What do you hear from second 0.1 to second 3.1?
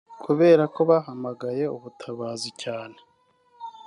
Kubera ko bahamagaye ubutabazi cyane